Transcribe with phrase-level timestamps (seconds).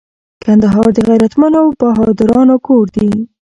[0.43, 3.09] کندهار د غیرتمنو بهادرانو کور دي